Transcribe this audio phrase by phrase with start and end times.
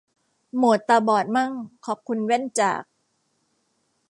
[0.57, 1.51] โหมดตาบอดมั่ง
[1.85, 2.83] ขอบคุณแว่นจาก